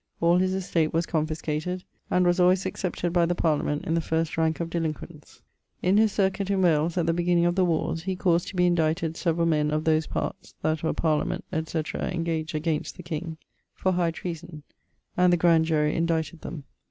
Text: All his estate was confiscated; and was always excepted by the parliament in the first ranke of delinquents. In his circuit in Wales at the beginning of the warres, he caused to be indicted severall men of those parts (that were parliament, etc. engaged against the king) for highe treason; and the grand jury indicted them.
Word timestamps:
All 0.19 0.39
his 0.39 0.55
estate 0.55 0.93
was 0.93 1.05
confiscated; 1.05 1.83
and 2.09 2.25
was 2.25 2.39
always 2.39 2.65
excepted 2.65 3.13
by 3.13 3.27
the 3.27 3.35
parliament 3.35 3.85
in 3.85 3.93
the 3.93 4.01
first 4.01 4.35
ranke 4.35 4.59
of 4.59 4.71
delinquents. 4.71 5.43
In 5.83 5.97
his 5.97 6.11
circuit 6.11 6.49
in 6.49 6.63
Wales 6.63 6.97
at 6.97 7.05
the 7.05 7.13
beginning 7.13 7.45
of 7.45 7.53
the 7.53 7.63
warres, 7.63 8.01
he 8.01 8.15
caused 8.15 8.47
to 8.47 8.55
be 8.55 8.65
indicted 8.65 9.15
severall 9.15 9.45
men 9.45 9.69
of 9.69 9.83
those 9.83 10.07
parts 10.07 10.55
(that 10.63 10.81
were 10.81 10.91
parliament, 10.93 11.45
etc. 11.53 12.07
engaged 12.09 12.55
against 12.55 12.97
the 12.97 13.03
king) 13.03 13.37
for 13.75 13.91
highe 13.93 14.11
treason; 14.11 14.63
and 15.15 15.31
the 15.31 15.37
grand 15.37 15.65
jury 15.65 15.93
indicted 15.95 16.41
them. 16.41 16.63